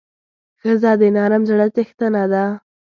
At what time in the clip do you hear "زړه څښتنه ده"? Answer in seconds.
1.49-2.43